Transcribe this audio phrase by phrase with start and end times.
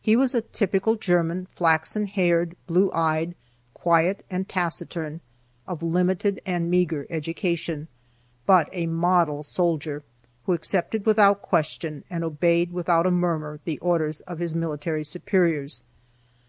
[0.00, 3.36] He was a typical German, flaxen haired, blue eyed,
[3.74, 5.20] quiet and taciturn,
[5.68, 7.86] of limited and meager education,
[8.44, 10.02] but a model soldier,
[10.46, 15.84] who accepted without question and obeyed without a murmur the orders of his military superiors.